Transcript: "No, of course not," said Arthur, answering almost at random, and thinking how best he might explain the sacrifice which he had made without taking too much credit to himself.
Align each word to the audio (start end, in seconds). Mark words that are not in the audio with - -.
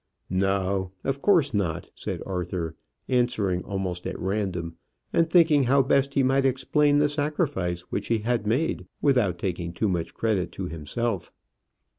"No, 0.31 0.93
of 1.03 1.21
course 1.21 1.53
not," 1.53 1.91
said 1.93 2.23
Arthur, 2.25 2.75
answering 3.07 3.63
almost 3.63 4.07
at 4.07 4.17
random, 4.17 4.77
and 5.13 5.29
thinking 5.29 5.65
how 5.65 5.83
best 5.83 6.15
he 6.15 6.23
might 6.23 6.43
explain 6.43 6.97
the 6.97 7.07
sacrifice 7.07 7.81
which 7.91 8.07
he 8.07 8.17
had 8.17 8.47
made 8.47 8.87
without 8.99 9.37
taking 9.37 9.73
too 9.73 9.87
much 9.89 10.15
credit 10.15 10.51
to 10.53 10.65
himself. 10.65 11.31